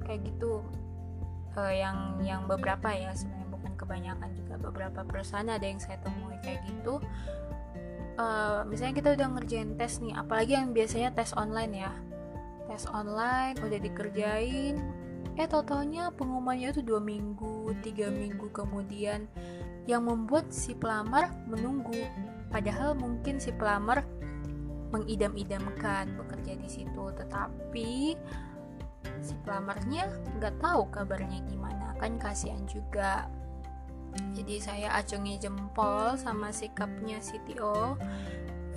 kayak 0.04 0.28
gitu 0.28 0.64
uh, 1.60 1.74
yang 1.74 1.98
yang 2.24 2.42
beberapa 2.48 2.88
ya 2.96 3.12
sebenarnya 3.12 3.50
bukan 3.52 3.74
kebanyakan 3.76 4.30
juga 4.32 4.56
beberapa 4.56 5.00
perusahaan 5.04 5.48
ada 5.48 5.66
yang 5.68 5.82
saya 5.84 6.00
temui 6.00 6.40
kayak 6.40 6.64
gitu. 6.72 7.04
Uh, 8.20 8.68
misalnya 8.68 9.00
kita 9.00 9.10
udah 9.16 9.28
ngerjain 9.40 9.80
tes 9.80 10.04
nih 10.04 10.12
apalagi 10.16 10.56
yang 10.56 10.72
biasanya 10.72 11.10
tes 11.12 11.36
online 11.36 11.74
ya. 11.76 11.92
Tes 12.72 12.88
online 12.92 13.60
udah 13.60 13.80
dikerjain 13.80 14.76
eh 15.40 15.48
totalnya 15.48 16.12
pengumumannya 16.20 16.76
itu 16.76 16.84
dua 16.84 17.00
minggu 17.00 17.72
tiga 17.84 18.08
minggu 18.12 18.48
kemudian. 18.52 19.28
Yang 19.88 20.02
membuat 20.06 20.46
si 20.52 20.76
pelamar 20.76 21.32
menunggu 21.48 21.96
padahal 22.52 22.94
mungkin 22.94 23.40
si 23.42 23.50
pelamar 23.56 24.06
mengidam-idamkan 24.92 26.14
bekerja 26.20 26.60
di 26.60 26.70
situ. 26.70 27.04
Tetapi 27.16 28.20
si 29.20 29.34
pelamarnya 29.44 30.08
nggak 30.38 30.62
tahu 30.62 30.88
kabarnya 30.94 31.42
gimana. 31.50 31.96
Kan 31.98 32.22
kasihan 32.22 32.64
juga. 32.70 33.28
Jadi 34.34 34.58
saya 34.58 34.98
acungi 34.98 35.38
jempol 35.38 36.18
sama 36.18 36.50
sikapnya 36.50 37.22
CTO 37.22 37.94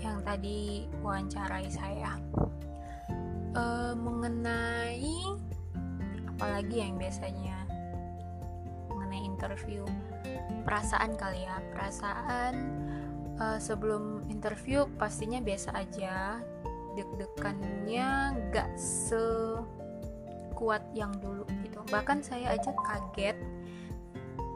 yang 0.03 0.21
tadi 0.27 0.91
wawancarai 1.01 1.69
saya. 1.71 2.19
E, 3.55 3.65
mengenai 3.97 5.17
apalagi 6.37 6.77
yang 6.83 6.99
biasanya? 6.99 7.59
Mengenai 8.91 9.23
interview. 9.25 9.87
Perasaan 10.67 11.17
kali 11.17 11.47
ya 11.47 11.63
perasaan 11.73 12.55
e, 13.39 13.45
sebelum 13.63 14.27
interview 14.29 14.85
pastinya 14.99 15.39
biasa 15.41 15.71
aja. 15.79 16.43
Deg-degannya 16.93 18.37
gak 18.53 18.77
sekuat 20.63 20.95
yang 20.95 21.11
dulu 21.19 21.43
gitu. 21.67 21.83
Bahkan 21.91 22.23
saya 22.23 22.55
aja 22.55 22.71
kaget 22.71 23.35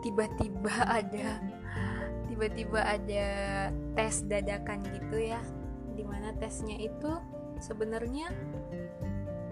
tiba-tiba 0.07 0.71
ada 1.03 1.42
tiba-tiba 2.31 2.79
ada 2.79 3.27
tes 3.99 4.23
dadakan 4.23 4.87
gitu 4.87 5.19
ya 5.19 5.42
di 5.99 6.07
mana 6.07 6.31
tesnya 6.38 6.79
itu 6.79 7.11
sebenarnya 7.59 8.31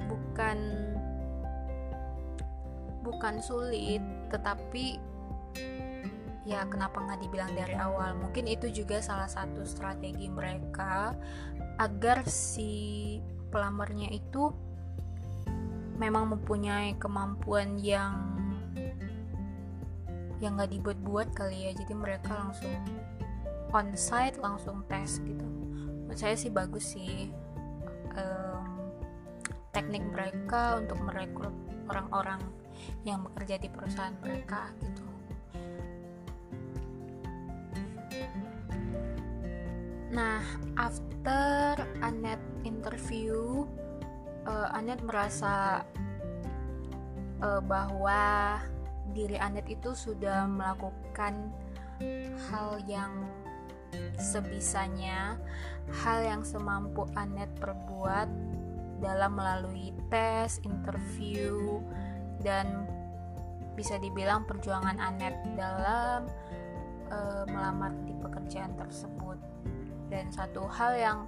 bukan 0.07 0.59
bukan 3.03 3.35
sulit 3.43 3.99
tetapi 4.31 5.03
ya 6.47 6.62
kenapa 6.71 7.03
nggak 7.03 7.19
dibilang 7.19 7.51
dari 7.59 7.75
awal? 7.75 8.14
Mungkin 8.14 8.47
itu 8.47 8.71
juga 8.71 9.03
salah 9.03 9.27
satu 9.27 9.67
strategi 9.67 10.31
mereka 10.31 11.19
agar 11.83 12.23
si 12.31 13.19
pelamarnya 13.51 14.14
itu 14.14 14.55
memang 15.95 16.35
mempunyai 16.35 16.99
kemampuan 16.99 17.79
yang 17.79 18.35
yang 20.43 20.59
nggak 20.59 20.75
dibuat-buat 20.75 21.33
kali 21.33 21.71
ya. 21.71 21.73
Jadi 21.73 21.95
mereka 21.95 22.35
langsung 22.37 22.75
onsite 23.75 24.39
langsung 24.39 24.87
tes 24.87 25.19
gitu. 25.23 25.47
Menurut 26.05 26.19
saya 26.19 26.39
sih 26.39 26.51
bagus 26.53 26.95
sih 26.95 27.31
um, 28.15 28.65
teknik 29.75 30.05
mereka 30.07 30.79
untuk 30.79 30.99
merekrut 31.03 31.55
orang-orang 31.91 32.39
yang 33.03 33.23
bekerja 33.27 33.59
di 33.59 33.69
perusahaan 33.71 34.15
mereka 34.23 34.71
gitu. 34.83 35.05
Nah, 40.15 40.39
after 40.79 41.75
Anet 41.99 42.39
interview, 42.63 43.67
uh, 44.47 44.69
Anet 44.77 45.01
merasa 45.05 45.85
uh, 47.41 47.61
bahwa 47.65 48.59
diri 49.13 49.37
Anet 49.41 49.69
itu 49.69 49.93
sudah 49.93 50.49
melakukan 50.49 51.53
hal 52.51 52.83
yang 52.91 53.25
sebisanya, 54.19 55.39
hal 56.03 56.25
yang 56.25 56.43
semampu 56.43 57.07
Anet 57.15 57.51
perbuat 57.63 58.27
dalam 58.99 59.37
melalui 59.37 59.95
tes, 60.09 60.59
interview, 60.65 61.79
dan 62.43 62.89
bisa 63.75 63.99
dibilang 63.99 64.47
perjuangan 64.47 64.99
Anet 64.99 65.35
dalam 65.55 66.27
uh, 67.11 67.45
melamar 67.47 67.95
di 68.07 68.15
pekerjaan 68.19 68.75
tersebut. 68.79 69.39
Dan 70.11 70.31
satu 70.31 70.67
hal 70.69 70.93
yang 70.95 71.19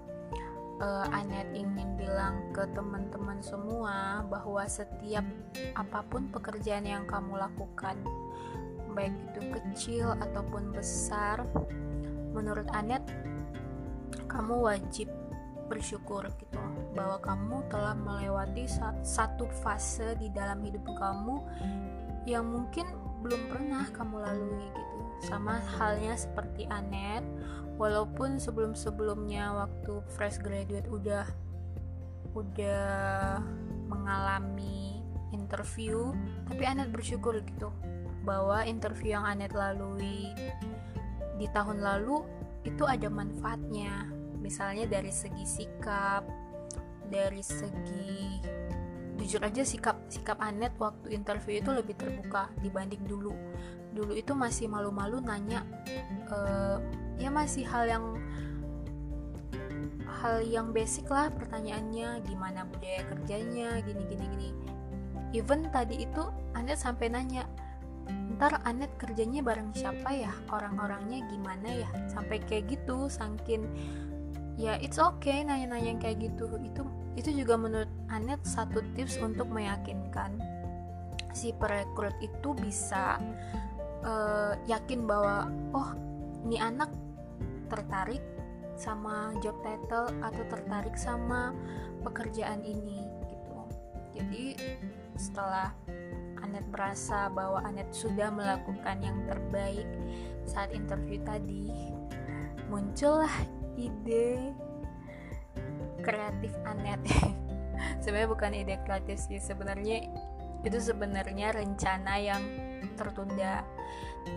uh, 0.80 1.06
Anet 1.12 1.48
ingin 1.56 1.96
bilang 1.96 2.52
ke 2.52 2.64
teman-teman 2.72 3.40
semua 3.40 4.24
bahwa 4.28 4.64
setiap 4.68 5.24
apa 5.76 6.00
pun 6.08 6.28
pekerjaan 6.32 6.84
yang 6.84 7.04
kamu 7.08 7.36
lakukan, 7.40 7.96
baik 8.92 9.14
itu 9.32 9.40
kecil 9.52 10.06
ataupun 10.20 10.72
besar, 10.72 11.44
menurut 12.32 12.68
Anet 12.72 13.04
kamu 14.26 14.68
wajib 14.68 15.08
bersyukur 15.66 16.22
gitu 16.38 16.62
bahwa 16.94 17.18
kamu 17.18 17.56
telah 17.66 17.94
melewati 17.98 18.70
satu 19.02 19.50
fase 19.50 20.14
di 20.16 20.30
dalam 20.30 20.62
hidup 20.62 20.86
kamu 20.94 21.42
yang 22.26 22.46
mungkin 22.46 22.86
belum 23.26 23.42
pernah 23.50 23.84
kamu 23.90 24.22
lalui 24.22 24.62
gitu. 24.70 24.96
Sama 25.26 25.58
halnya 25.78 26.14
seperti 26.14 26.70
Anet 26.70 27.26
walaupun 27.74 28.38
sebelum-sebelumnya 28.38 29.66
waktu 29.66 29.98
fresh 30.14 30.38
graduate 30.38 30.86
udah 30.86 31.26
udah 32.38 33.42
mengalami 33.90 35.02
interview 35.34 36.14
tapi 36.46 36.62
Anet 36.62 36.94
bersyukur 36.94 37.42
gitu 37.42 37.74
bahwa 38.22 38.62
interview 38.62 39.18
yang 39.18 39.26
Anet 39.26 39.50
lalui 39.50 40.30
di 41.36 41.46
tahun 41.50 41.82
lalu 41.82 42.22
itu 42.62 42.82
ada 42.86 43.10
manfaatnya. 43.10 44.10
Misalnya 44.38 44.86
dari 44.86 45.10
segi 45.10 45.42
sikap 45.42 46.22
dari 47.06 47.42
segi 47.42 48.42
jujur 49.16 49.40
aja 49.42 49.64
sikap 49.64 49.96
sikap 50.12 50.38
Anet 50.38 50.76
waktu 50.76 51.16
interview 51.16 51.58
itu 51.58 51.70
lebih 51.72 51.96
terbuka 51.96 52.52
dibanding 52.60 53.02
dulu. 53.08 53.32
Dulu 53.96 54.12
itu 54.12 54.36
masih 54.36 54.68
malu-malu 54.68 55.24
nanya 55.24 55.64
uh, 56.28 56.78
ya 57.16 57.32
masih 57.32 57.64
hal 57.64 57.88
yang 57.88 58.04
hal 60.20 60.40
yang 60.44 60.72
basic 60.72 61.08
lah 61.08 61.28
pertanyaannya 61.32 62.24
gimana 62.24 62.64
budaya 62.68 63.04
kerjanya 63.08 63.80
gini 63.84 64.02
gini 64.08 64.24
gini. 64.36 64.50
Even 65.34 65.68
tadi 65.72 66.06
itu 66.06 66.22
Anet 66.56 66.80
sampai 66.80 67.12
nanya 67.12 67.44
ntar 68.36 68.60
Anet 68.64 68.92
kerjanya 69.00 69.40
bareng 69.44 69.72
siapa 69.76 70.12
ya? 70.12 70.32
Orang-orangnya 70.52 71.24
gimana 71.28 71.68
ya? 71.84 71.88
Sampai 72.08 72.40
kayak 72.44 72.72
gitu 72.72 73.08
sangkin 73.08 73.64
ya 74.56 74.80
it's 74.80 74.96
okay 74.96 75.44
nanya-nanya 75.44 75.96
yang 75.96 76.00
kayak 76.00 76.20
gitu. 76.32 76.48
Itu 76.60 76.84
itu 77.16 77.32
juga 77.32 77.56
menurut 77.56 77.90
Anet 78.12 78.44
satu 78.44 78.84
tips 78.92 79.16
untuk 79.18 79.48
meyakinkan 79.48 80.36
si 81.32 81.52
perekrut 81.56 82.16
itu 82.20 82.56
bisa 82.56 83.20
uh, 84.04 84.56
yakin 84.68 85.04
bahwa 85.04 85.48
oh 85.76 85.92
ini 86.48 86.56
anak 86.60 86.88
tertarik 87.68 88.22
sama 88.76 89.32
job 89.40 89.56
title 89.64 90.12
atau 90.20 90.42
tertarik 90.52 90.96
sama 90.96 91.52
pekerjaan 92.04 92.60
ini 92.62 93.04
gitu. 93.28 93.56
Jadi 94.16 94.44
setelah 95.16 95.72
Anet 96.44 96.64
merasa 96.68 97.32
bahwa 97.32 97.64
Anet 97.64 97.88
sudah 97.92 98.28
melakukan 98.28 99.00
yang 99.00 99.18
terbaik 99.24 99.88
saat 100.44 100.70
interview 100.72 101.18
tadi 101.24 101.72
muncullah 102.68 103.32
ide 103.76 104.52
kreatif 106.04 106.52
Anet 106.64 107.00
sebenarnya 108.02 108.28
bukan 108.28 108.52
ide 108.56 108.76
kreatif 108.84 109.20
sih 109.28 109.40
sebenarnya 109.40 110.08
itu 110.66 110.78
sebenarnya 110.82 111.54
rencana 111.54 112.18
yang 112.18 112.42
tertunda. 112.98 113.62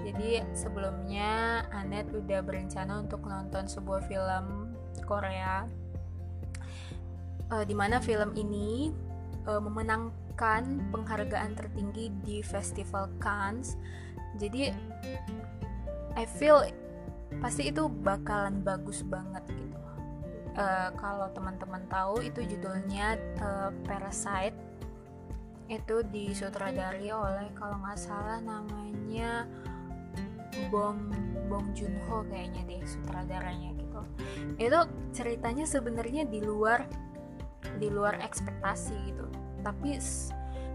Jadi 0.06 0.46
sebelumnya 0.54 1.66
Anet 1.74 2.14
udah 2.14 2.46
berencana 2.46 3.02
untuk 3.02 3.26
nonton 3.26 3.66
sebuah 3.66 4.06
film 4.06 4.78
Korea 5.10 5.66
uh, 7.50 7.66
di 7.66 7.74
mana 7.74 7.98
film 7.98 8.38
ini 8.38 8.94
uh, 9.50 9.58
memenangkan 9.58 10.94
penghargaan 10.94 11.58
tertinggi 11.58 12.14
di 12.22 12.46
Festival 12.46 13.10
Cannes. 13.18 13.74
Jadi 14.38 14.70
I 16.14 16.26
feel 16.30 16.62
pasti 17.42 17.74
itu 17.74 17.90
bakalan 17.90 18.62
bagus 18.62 19.02
banget 19.02 19.42
gitu 19.50 19.89
uh, 20.60 20.90
kalau 21.00 21.32
teman-teman 21.32 21.82
tahu 21.88 22.20
itu 22.22 22.44
judulnya 22.44 23.16
uh, 23.40 23.72
Parasite. 23.88 24.56
Itu 25.70 26.02
disutradari 26.10 27.14
oleh 27.14 27.54
kalau 27.54 27.78
nggak 27.80 28.00
salah 28.02 28.42
namanya 28.42 29.46
Bong 30.74 31.14
Bong 31.46 31.72
Joon-ho 31.78 32.26
kayaknya 32.28 32.66
deh 32.66 32.82
sutradaranya 32.84 33.78
gitu. 33.78 34.02
Itu 34.58 34.80
ceritanya 35.16 35.66
sebenarnya 35.70 36.26
di 36.26 36.42
luar 36.42 36.90
di 37.78 37.88
luar 37.88 38.18
ekspektasi 38.20 39.14
gitu. 39.14 39.26
Tapi 39.62 40.02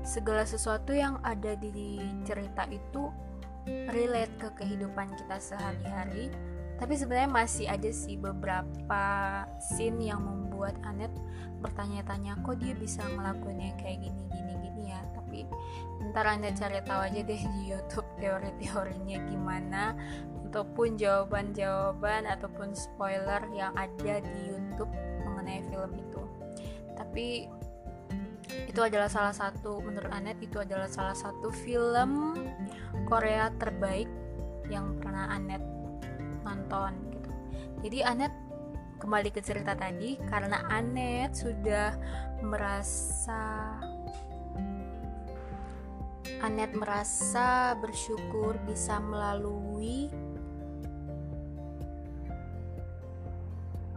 segala 0.06 0.46
sesuatu 0.46 0.94
yang 0.94 1.18
ada 1.26 1.58
di 1.58 1.98
cerita 2.22 2.68
itu 2.70 3.10
relate 3.66 4.34
ke 4.38 4.48
kehidupan 4.62 5.08
kita 5.16 5.40
sehari-hari 5.40 6.28
tapi 6.76 6.98
sebenarnya 6.98 7.30
masih 7.30 7.66
ada 7.70 7.90
sih 7.94 8.18
beberapa 8.18 9.04
scene 9.62 10.10
yang 10.10 10.20
membuat 10.22 10.76
Anet 10.82 11.10
bertanya-tanya 11.64 12.44
kok 12.44 12.60
dia 12.60 12.76
bisa 12.76 13.00
ngelakuinnya 13.08 13.72
kayak 13.80 14.04
gini 14.04 14.22
gini 14.28 14.52
gini 14.60 14.82
ya? 14.92 15.00
Tapi 15.16 15.48
ntar 16.12 16.28
anda 16.28 16.52
cari 16.52 16.80
tahu 16.84 17.00
aja 17.00 17.20
deh 17.24 17.42
di 17.42 17.62
YouTube 17.72 18.08
teori-teorinya 18.20 19.18
gimana 19.32 19.96
ataupun 20.50 20.94
jawaban-jawaban 21.00 22.28
ataupun 22.28 22.76
spoiler 22.76 23.42
yang 23.56 23.72
ada 23.74 24.22
di 24.22 24.54
YouTube 24.54 24.92
mengenai 25.26 25.64
film 25.72 25.90
itu. 25.98 26.22
Tapi 26.94 27.48
itu 28.68 28.80
adalah 28.84 29.08
salah 29.08 29.32
satu 29.32 29.80
menurut 29.80 30.12
Anet 30.12 30.36
itu 30.44 30.60
adalah 30.60 30.86
salah 30.86 31.16
satu 31.16 31.48
film 31.64 32.36
Korea 33.08 33.48
terbaik 33.56 34.06
yang 34.68 35.00
pernah 35.00 35.32
Anet 35.32 35.63
nonton 36.44 36.92
gitu 37.10 37.30
jadi 37.82 37.98
Anet 38.12 38.32
kembali 39.02 39.28
ke 39.34 39.40
cerita 39.44 39.76
tadi 39.76 40.16
karena 40.30 40.64
Anet 40.70 41.36
sudah 41.36 41.92
merasa 42.40 43.76
Anet 46.44 46.76
merasa 46.76 47.72
bersyukur 47.80 48.60
bisa 48.68 49.00
melalui 49.00 50.12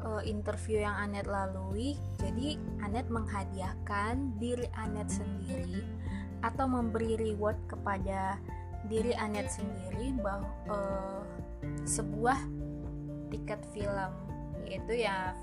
uh, 0.07 0.23
interview 0.23 0.79
yang 0.79 0.95
Anet 0.95 1.27
lalui. 1.27 1.99
Jadi 2.23 2.55
Anet 2.79 3.11
menghadiahkan 3.11 4.39
diri 4.39 4.63
Anet 4.79 5.11
sendiri 5.11 5.83
atau 6.39 6.71
memberi 6.71 7.19
reward 7.19 7.59
kepada 7.67 8.39
diri 8.85 9.17
Anet 9.17 9.49
sendiri 9.49 10.13
bahwa 10.21 10.45
uh, 10.69 11.23
sebuah 11.83 12.37
tiket 13.33 13.59
film 13.73 14.11
itu 14.69 14.93
ya 15.03 15.33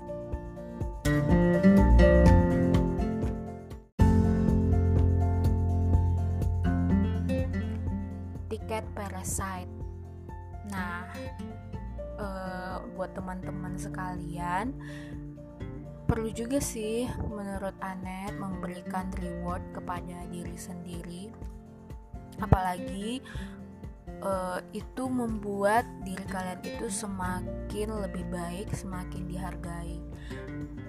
tiket 8.65 8.85
Parasite. 8.97 9.69
Nah, 10.73 11.05
uh, 12.17 12.81
buat 12.97 13.13
teman-teman 13.13 13.77
sekalian, 13.77 14.73
perlu 16.09 16.33
juga 16.33 16.57
sih 16.57 17.05
menurut 17.29 17.77
Anet 17.83 18.33
memberikan 18.41 19.13
reward 19.21 19.61
kepada 19.69 20.25
diri 20.33 20.57
sendiri. 20.57 21.29
Apalagi 22.39 23.23
uh, 24.23 24.59
itu 24.71 25.03
membuat 25.07 25.85
diri 26.03 26.23
kalian 26.27 26.61
itu 26.65 26.87
semakin 26.87 27.87
lebih 28.05 28.25
baik, 28.31 28.71
semakin 28.73 29.27
dihargai. 29.27 29.99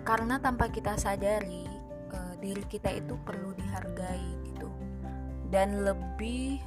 Karena 0.06 0.38
tanpa 0.38 0.70
kita 0.70 0.94
sadari, 0.96 1.66
uh, 2.14 2.34
diri 2.38 2.62
kita 2.66 2.94
itu 2.94 3.18
perlu 3.26 3.52
dihargai 3.56 4.26
gitu. 4.48 4.70
Dan 5.50 5.86
lebih 5.86 6.58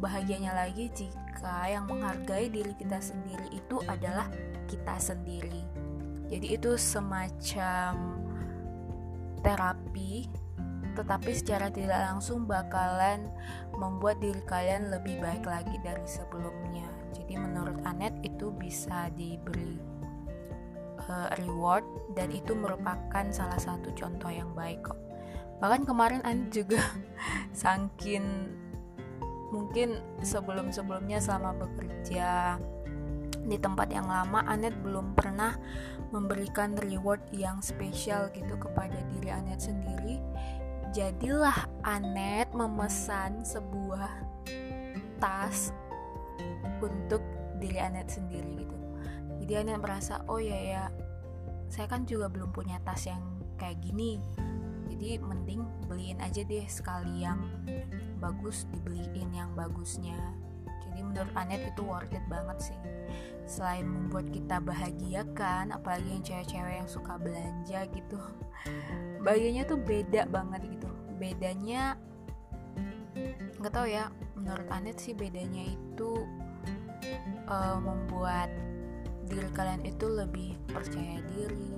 bahagianya 0.00 0.56
lagi 0.56 0.88
jika 0.96 1.68
yang 1.68 1.84
menghargai 1.86 2.48
diri 2.48 2.72
kita 2.78 2.98
sendiri 2.98 3.46
itu 3.52 3.82
adalah 3.86 4.26
kita 4.66 4.96
sendiri. 4.96 5.62
Jadi 6.30 6.54
itu 6.54 6.78
semacam 6.78 8.22
terapi 9.42 10.30
tetapi 10.94 11.30
secara 11.32 11.70
tidak 11.70 12.00
langsung 12.10 12.44
bakalan 12.44 13.30
membuat 13.74 14.18
diri 14.18 14.40
kalian 14.44 14.90
lebih 14.90 15.22
baik 15.22 15.46
lagi 15.46 15.76
dari 15.82 16.04
sebelumnya. 16.04 16.86
Jadi 17.14 17.34
menurut 17.38 17.78
Anet 17.86 18.14
itu 18.22 18.50
bisa 18.54 19.10
diberi 19.14 19.78
uh, 21.06 21.30
reward 21.42 21.86
dan 22.14 22.30
itu 22.30 22.54
merupakan 22.54 23.24
salah 23.30 23.58
satu 23.58 23.90
contoh 23.94 24.30
yang 24.30 24.50
baik 24.54 24.82
kok. 24.84 24.98
Bahkan 25.60 25.84
kemarin 25.86 26.22
Anet 26.22 26.50
juga 26.54 26.80
sangkin 27.52 28.50
mungkin 29.50 29.98
sebelum-sebelumnya 30.22 31.18
selama 31.18 31.66
bekerja 31.66 32.56
di 33.40 33.56
tempat 33.58 33.90
yang 33.90 34.06
lama 34.06 34.46
Anet 34.46 34.76
belum 34.84 35.18
pernah 35.18 35.58
memberikan 36.14 36.78
reward 36.78 37.22
yang 37.34 37.58
spesial 37.62 38.30
gitu 38.34 38.54
kepada 38.58 38.98
diri 39.10 39.30
Anet 39.30 39.66
sendiri 39.66 40.22
jadilah 40.90 41.70
Anet 41.86 42.50
memesan 42.50 43.46
sebuah 43.46 44.10
tas 45.22 45.70
untuk 46.82 47.22
diri 47.62 47.78
Anet 47.78 48.10
sendiri 48.10 48.66
gitu. 48.66 48.76
Jadi 49.44 49.52
Anet 49.62 49.78
merasa 49.78 50.22
oh 50.26 50.42
ya 50.42 50.58
ya 50.58 50.84
saya 51.70 51.86
kan 51.86 52.02
juga 52.06 52.26
belum 52.26 52.50
punya 52.50 52.82
tas 52.82 53.06
yang 53.06 53.22
kayak 53.54 53.78
gini. 53.78 54.18
Jadi 54.90 55.22
mending 55.22 55.62
beliin 55.86 56.18
aja 56.18 56.42
deh 56.42 56.66
sekali 56.66 57.22
yang 57.22 57.38
bagus 58.18 58.66
dibeliin 58.74 59.30
yang 59.30 59.54
bagusnya. 59.54 60.18
Jadi 60.66 60.98
menurut 61.06 61.30
Anet 61.38 61.62
itu 61.70 61.86
worth 61.86 62.10
it 62.10 62.24
banget 62.26 62.58
sih 62.74 62.78
selain 63.50 63.82
membuat 63.82 64.30
kita 64.30 64.62
bahagia 64.62 65.26
kan 65.34 65.74
apalagi 65.74 66.06
yang 66.06 66.22
cewek-cewek 66.22 66.74
yang 66.78 66.86
suka 66.86 67.18
belanja 67.18 67.82
gitu. 67.90 68.18
Bahagianya 69.26 69.66
tuh 69.66 69.82
beda 69.82 70.30
banget 70.30 70.70
gitu. 70.70 70.86
Bedanya 71.18 71.98
nggak 73.58 73.74
tahu 73.74 73.90
ya 73.90 74.06
menurut 74.38 74.70
Anet 74.70 75.02
sih 75.02 75.18
bedanya 75.18 75.66
itu 75.66 76.22
uh, 77.50 77.76
membuat 77.82 78.54
diri 79.26 79.50
kalian 79.50 79.82
itu 79.82 80.06
lebih 80.06 80.54
percaya 80.70 81.18
diri 81.34 81.74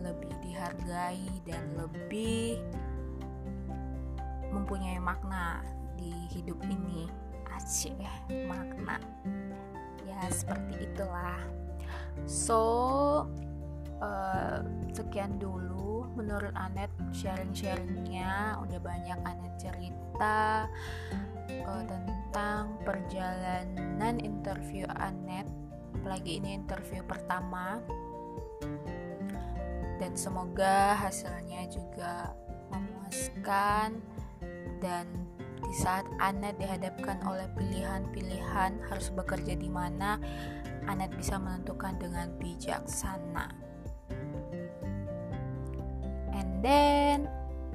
lebih 0.00 0.32
dihargai 0.40 1.28
dan 1.44 1.62
lebih 1.76 2.64
mempunyai 4.48 4.96
makna 4.96 5.60
di 6.00 6.10
hidup 6.32 6.56
ini. 6.64 7.04
Aceh 7.52 7.92
makna 8.48 9.02
ya 10.18 10.28
seperti 10.34 10.74
itulah. 10.90 11.40
So 12.26 12.60
uh, 14.02 14.60
sekian 14.90 15.38
dulu 15.38 16.10
menurut 16.18 16.52
Anet 16.58 16.90
sharing-sharingnya. 17.14 18.58
Udah 18.62 18.78
banyak 18.82 19.18
Anet 19.22 19.54
cerita 19.62 20.66
uh, 21.66 21.82
tentang 21.86 22.78
perjalanan 22.82 24.18
interview 24.18 24.86
Anet. 24.98 25.46
Apalagi 26.02 26.42
ini 26.42 26.58
interview 26.58 27.02
pertama. 27.06 27.78
Dan 29.98 30.14
semoga 30.14 30.94
hasilnya 30.94 31.66
juga 31.74 32.30
memuaskan 32.70 33.98
dan 34.78 35.27
di 35.60 35.74
saat 35.74 36.06
Anet 36.22 36.56
dihadapkan 36.62 37.20
oleh 37.26 37.46
pilihan-pilihan 37.58 38.78
harus 38.88 39.10
bekerja 39.12 39.58
di 39.58 39.68
mana 39.68 40.16
Anet 40.86 41.12
bisa 41.14 41.36
menentukan 41.36 41.98
dengan 42.00 42.32
bijaksana 42.38 43.50
and 46.38 46.50
then 46.62 47.26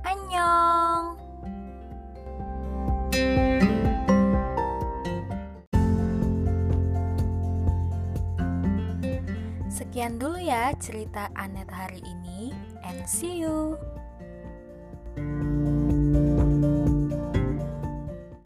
annyeong 0.07 1.19
Sekian 9.73 10.17
dulu 10.17 10.41
ya 10.41 10.73
cerita 10.77 11.29
Anet 11.37 11.69
hari 11.69 12.01
ini, 12.01 12.49
and 12.81 13.05
see 13.05 13.41
you. 13.41 13.77